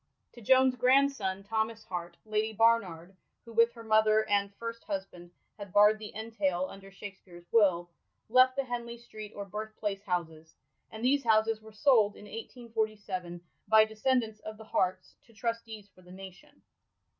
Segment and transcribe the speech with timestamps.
[0.33, 3.15] To Joan's grandson, Thomas Hart, Lady Barnard—
[3.45, 7.87] who, with her mother and first husband, had barrd the entail under Shakspere's will—
[8.27, 10.55] left the Henley Street or Birthplace houses;
[10.89, 15.87] and these houses were sold in 1847, by descend ants of the Harts, to trustees
[15.93, 16.63] for the nation.